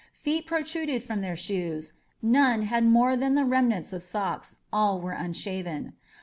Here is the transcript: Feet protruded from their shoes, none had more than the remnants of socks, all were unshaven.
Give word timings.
Feet 0.15 0.47
protruded 0.47 1.03
from 1.03 1.21
their 1.21 1.35
shoes, 1.35 1.93
none 2.23 2.63
had 2.63 2.83
more 2.83 3.15
than 3.15 3.35
the 3.35 3.45
remnants 3.45 3.93
of 3.93 4.01
socks, 4.01 4.57
all 4.73 4.99
were 4.99 5.11
unshaven. 5.13 5.93